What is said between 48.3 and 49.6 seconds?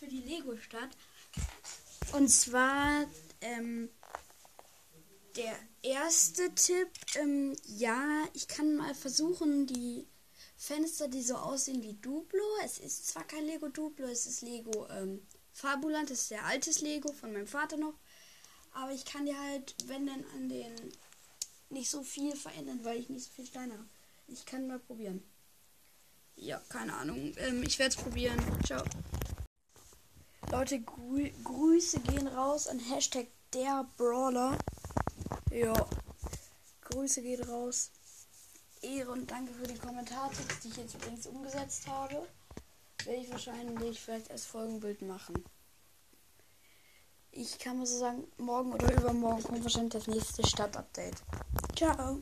morgen oder übermorgen